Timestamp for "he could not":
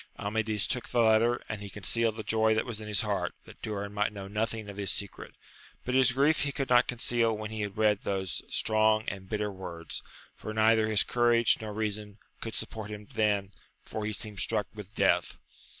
6.41-6.87